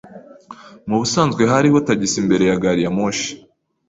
[0.87, 3.29] Mubusanzwe hariho tagisi imbere ya gariyamoshi.